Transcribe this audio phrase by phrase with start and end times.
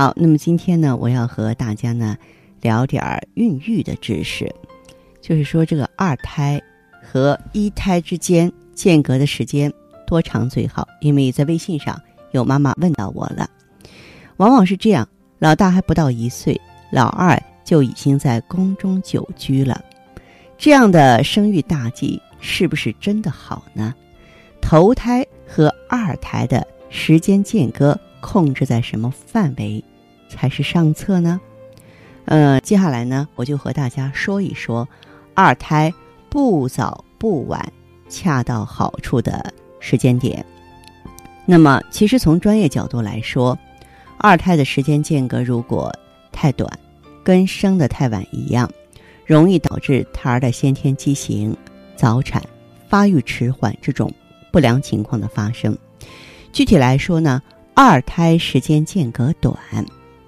[0.00, 2.16] 好，那么今天呢，我要和大家呢
[2.62, 4.50] 聊点儿孕育的知识，
[5.20, 6.58] 就是说这个二胎
[7.02, 9.70] 和一胎之间间隔的时间
[10.06, 10.88] 多长最好？
[11.02, 13.46] 因为在微信上有妈妈问到我了，
[14.38, 15.06] 往往是这样：
[15.38, 16.58] 老大还不到一岁，
[16.90, 19.84] 老二就已经在宫中久居了，
[20.56, 23.94] 这样的生育大计是不是真的好呢？
[24.62, 27.94] 头胎和二胎的时间间隔。
[28.22, 29.82] 控制在什么范围
[30.30, 31.40] 才是上策呢？
[32.24, 34.88] 呃，接下来呢，我就和大家说一说
[35.34, 35.92] 二胎
[36.28, 37.72] 不早不晚、
[38.08, 40.44] 恰到好处的时间点。
[41.44, 43.58] 那么，其实从专业角度来说，
[44.16, 45.92] 二胎的时间间隔如果
[46.30, 46.70] 太短，
[47.24, 48.70] 跟生的太晚一样，
[49.26, 51.56] 容易导致胎儿的先天畸形、
[51.96, 52.40] 早产、
[52.88, 54.12] 发育迟缓这种
[54.52, 55.76] 不良情况的发生。
[56.52, 57.42] 具体来说呢？
[57.72, 59.56] 二胎时间间隔短，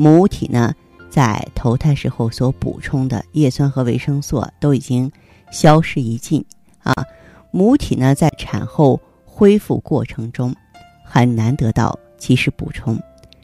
[0.00, 0.72] 母体呢
[1.10, 5.10] 在头胎时候所补充的叶酸和维生素都已经
[5.50, 6.44] 消失殆尽
[6.84, 6.94] 啊，
[7.50, 10.54] 母体呢在产后恢复过程中
[11.04, 12.96] 很难得到及时补充，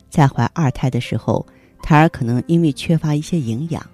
[0.08, 1.44] 在怀二胎的时候，
[1.82, 3.84] 胎儿可能因为缺乏一些营养，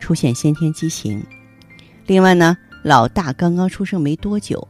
[0.00, 1.24] 出现先天畸形。
[2.04, 4.66] 另外呢，老大刚刚出生没多久，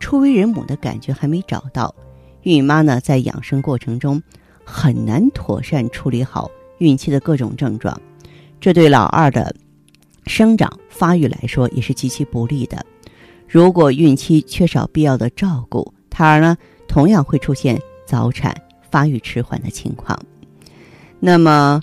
[0.00, 1.94] 初为人母的感觉还没找到。
[2.42, 4.22] 孕妈呢，在养生过程中
[4.64, 6.48] 很难妥善处理好
[6.78, 8.00] 孕期的各种症状，
[8.60, 9.54] 这对老二的
[10.26, 12.84] 生长发育来说也是极其不利的。
[13.48, 16.56] 如果孕期缺少必要的照顾，胎儿呢
[16.88, 18.54] 同样会出现早产、
[18.90, 20.18] 发育迟缓的情况。
[21.20, 21.80] 那么，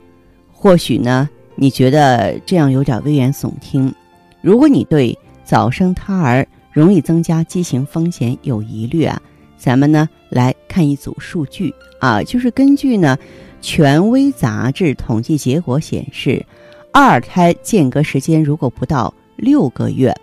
[0.52, 3.94] 或许呢，你觉得这样有点危言耸听。
[4.42, 9.22] 如果你对早生胎儿容易增加畸形风险有疑虑啊。
[9.64, 13.18] 咱们呢来看一组数据啊，就是根据呢
[13.62, 16.46] 权威杂志统计结果显示，
[16.92, 20.14] 二胎间隔时间如果不到六个月，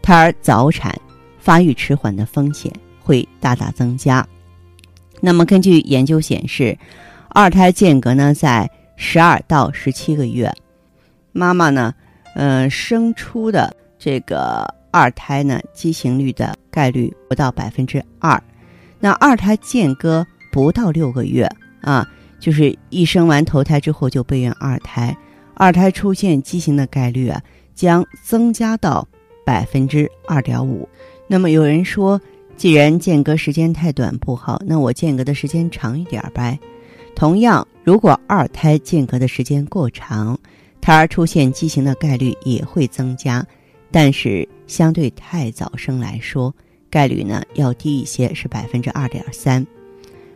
[0.00, 0.98] 胎儿早产、
[1.38, 4.26] 发育迟缓的风险会大大增加。
[5.20, 6.74] 那么根据研究显示，
[7.28, 8.66] 二胎间隔呢在
[8.96, 10.50] 十二到十七个月，
[11.32, 11.92] 妈妈呢，
[12.36, 18.42] 嗯，生出的这个二胎呢畸形率的概率不到百分之二。
[19.00, 21.48] 那二胎间隔不到六个月
[21.80, 22.08] 啊，
[22.40, 25.16] 就是一生完头胎之后就备孕二胎，
[25.54, 27.40] 二胎出现畸形的概率啊
[27.74, 29.06] 将增加到
[29.46, 30.88] 百分之二点五。
[31.26, 32.20] 那么有人说，
[32.56, 36.58] 既然间隔时间太短不好，那我间隔的时间长一点呗。
[37.14, 40.38] 同样，如果二胎间隔的时间过长，
[40.80, 43.44] 胎儿出现畸形的概率也会增加，
[43.90, 46.52] 但是相对太早生来说。
[46.90, 49.66] 概率呢要低一些，是百分之二点三。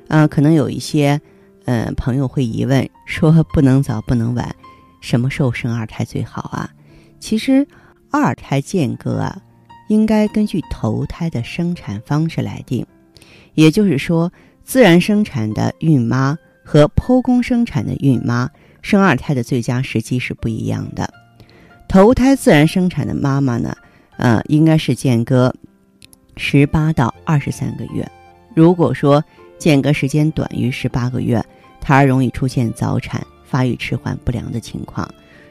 [0.08, 1.20] 嗯，可能有一些
[1.64, 4.54] 嗯朋友会疑问，说不能早不能晚，
[5.00, 6.70] 什么时候生二胎最好啊？
[7.18, 7.66] 其实
[8.10, 9.40] 二胎间隔啊，
[9.88, 12.86] 应该根据头胎的生产方式来定。
[13.54, 14.30] 也就是说，
[14.64, 18.50] 自然生产的孕妈和剖宫生产的孕妈
[18.82, 21.12] 生二胎的最佳时机是不一样的。
[21.88, 23.76] 头胎自然生产的妈妈呢，
[24.16, 25.54] 呃，应该是间隔。
[26.36, 28.06] 十八到二十三个月，
[28.54, 29.22] 如果说
[29.58, 31.44] 间隔时间短于十八个月，
[31.80, 35.06] 胎儿容易出现早产、发育迟缓不良的情况；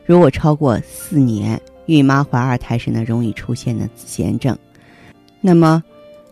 [0.06, 4.58] 如果超过四年，孕妈怀二胎时呢，容易出现的子痫症。
[5.40, 5.84] 那么，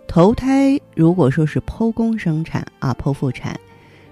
[0.08, 3.58] 头胎如果说是剖宫生产啊，剖腹产，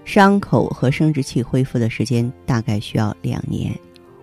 [0.04, 3.72] 伤口和生殖器恢复的时间大概需要两年。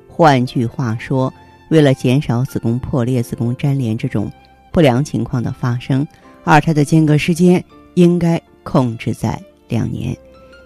[0.07, 1.31] 换句话说，
[1.69, 4.31] 为了减少子宫破裂、子宫粘连这种。
[4.75, 6.05] 不良情况的发生
[6.43, 7.63] 二胎的间隔时间
[7.93, 10.13] 应该控制在两年。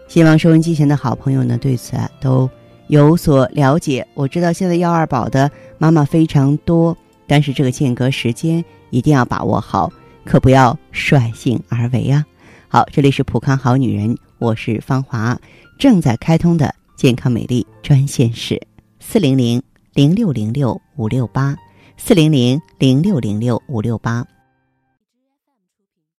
[0.08, 2.50] 希望收音机前的好朋友呢对此啊都
[2.88, 4.04] 有所了解。
[4.16, 6.98] 我知道现在要二宝的妈妈非常多
[7.28, 9.94] 但是这个间隔时间一定要把握好
[10.26, 12.26] 可不要率性而为啊。
[12.68, 15.40] 好这里是普康好女人我是芳华
[15.78, 18.60] 正在开通的健康美丽专线是
[19.00, 19.62] 四零零
[19.94, 21.56] 零六零六五六八。
[22.02, 24.26] 四零零零六零六五六八。